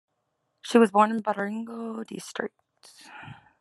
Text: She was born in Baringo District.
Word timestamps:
She 0.61 0.79
was 0.79 0.89
born 0.89 1.11
in 1.11 1.21
Baringo 1.21 2.03
District. 2.07 2.55